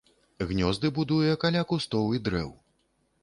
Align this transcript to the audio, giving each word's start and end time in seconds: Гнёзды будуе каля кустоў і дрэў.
Гнёзды 0.51 0.89
будуе 0.97 1.35
каля 1.45 1.63
кустоў 1.73 2.07
і 2.19 2.23
дрэў. 2.29 2.49